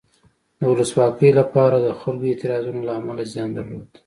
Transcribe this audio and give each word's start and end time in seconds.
د 0.57 0.61
ولسواکۍ 0.71 1.29
لپاره 1.39 1.75
د 1.79 1.87
خلکو 1.99 2.23
اعتراضونو 2.29 2.79
له 2.87 2.93
امله 2.99 3.23
زیان 3.33 3.49
درلود. 3.53 3.89